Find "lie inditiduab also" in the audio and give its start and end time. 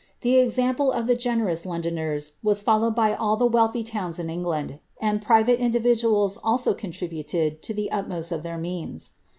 5.29-6.73